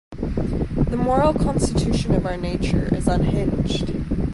[0.17, 3.85] The moral constitution of our nature is unhinged.